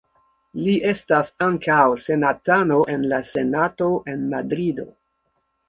Li 0.67 0.71
estas 0.91 1.29
ankaŭ 1.47 1.83
senatano 2.05 2.79
en 2.95 3.05
la 3.13 3.21
Senato 3.29 3.93
en 4.17 4.27
Madrido. 4.35 4.91